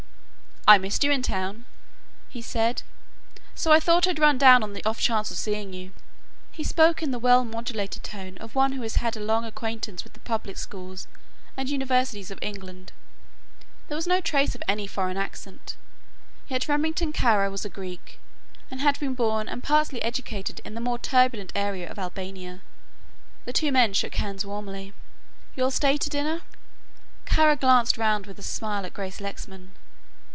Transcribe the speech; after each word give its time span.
"I 0.67 0.77
missed 0.77 1.03
you 1.03 1.11
in 1.11 1.23
town," 1.23 1.65
he 2.29 2.41
said, 2.41 2.83
"so 3.55 3.71
I 3.71 3.79
thought 3.81 4.05
I'd 4.07 4.19
run 4.19 4.37
down 4.37 4.61
on 4.61 4.71
the 4.73 4.83
off 4.85 5.01
chance 5.01 5.31
of 5.31 5.35
seeing 5.37 5.73
you." 5.73 5.91
He 6.51 6.63
spoke 6.63 7.01
in 7.01 7.09
the 7.09 7.17
well 7.17 7.43
modulated 7.43 8.03
tone 8.03 8.37
of 8.37 8.53
one 8.55 8.73
who 8.73 8.83
had 8.83 8.93
had 8.93 9.17
a 9.17 9.21
long 9.21 9.43
acquaintance 9.43 10.03
with 10.03 10.13
the 10.13 10.19
public 10.19 10.57
schools 10.59 11.07
and 11.57 11.67
universities 11.67 12.29
of 12.29 12.37
England. 12.43 12.93
There 13.89 13.95
was 13.97 14.05
no 14.07 14.21
trace 14.21 14.53
of 14.53 14.61
any 14.67 14.85
foreign 14.85 15.17
accent, 15.17 15.75
yet 16.47 16.67
Remington 16.69 17.11
Kara 17.11 17.49
was 17.49 17.65
a 17.65 17.69
Greek 17.69 18.19
and 18.69 18.79
had 18.81 18.99
been 18.99 19.15
born 19.15 19.49
and 19.49 19.63
partly 19.63 20.01
educated 20.03 20.61
in 20.63 20.75
the 20.75 20.79
more 20.79 20.99
turbulent 20.99 21.51
area 21.55 21.89
of 21.89 21.97
Albania. 21.99 22.61
The 23.45 23.51
two 23.51 23.71
men 23.71 23.91
shook 23.93 24.13
hands 24.15 24.45
warmly. 24.45 24.93
"You'll 25.55 25.71
stay 25.71 25.97
to 25.97 26.09
dinner?" 26.09 26.43
Kara 27.25 27.55
glanced 27.57 27.97
round 27.97 28.25
with 28.27 28.37
a 28.37 28.43
smile 28.43 28.85
at 28.85 28.93
Grace 28.93 29.19
Lexman. 29.19 29.71